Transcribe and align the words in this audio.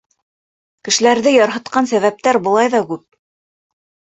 Кешеләрҙе 0.87 1.33
ярһытҡан 1.35 1.91
сәбәптәр 1.91 2.41
былай 2.49 2.73
ҙа 2.77 2.83
күп. 2.91 3.05